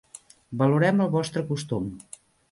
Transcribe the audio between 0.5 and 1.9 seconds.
Valorem el vostre costum.